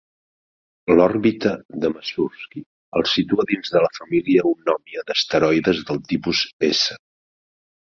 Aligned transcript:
L'òrbita 0.99 1.51
de 1.83 1.91
Masursky 1.97 2.63
el 3.01 3.05
situa 3.13 3.45
dins 3.53 3.75
de 3.77 3.83
la 3.85 3.93
família 3.99 4.47
Eunòmia 4.55 5.05
d'asteroides 5.13 5.85
del 5.93 6.03
tipus 6.11 6.45
S. 6.73 7.01